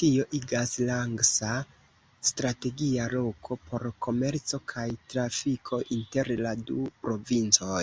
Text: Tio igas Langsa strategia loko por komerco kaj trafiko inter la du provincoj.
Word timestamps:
Tio 0.00 0.24
igas 0.38 0.72
Langsa 0.88 1.54
strategia 2.28 3.06
loko 3.14 3.56
por 3.70 3.86
komerco 4.06 4.60
kaj 4.74 4.84
trafiko 5.14 5.80
inter 5.96 6.30
la 6.44 6.54
du 6.70 6.78
provincoj. 7.08 7.82